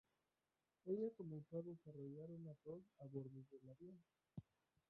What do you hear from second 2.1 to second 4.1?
una tos a bordo del avión.